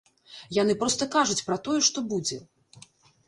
[0.61, 2.39] Яны проста кажуць пра тое, што будзе.